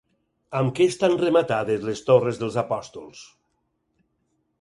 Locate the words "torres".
2.07-2.39